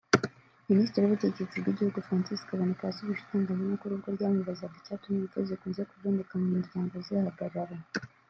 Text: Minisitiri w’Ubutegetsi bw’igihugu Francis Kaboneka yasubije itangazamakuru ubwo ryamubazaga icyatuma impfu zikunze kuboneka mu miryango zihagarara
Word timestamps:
Minisitiri 0.69 1.03
w’Ubutegetsi 1.03 1.61
bw’igihugu 1.61 2.05
Francis 2.07 2.47
Kaboneka 2.47 2.83
yasubije 2.89 3.21
itangazamakuru 3.23 3.91
ubwo 3.95 4.09
ryamubazaga 4.15 4.75
icyatuma 4.81 5.17
impfu 5.21 5.39
zikunze 5.47 5.81
kuboneka 5.89 6.33
mu 6.41 6.47
miryango 6.57 6.93
zihagarara 7.07 7.75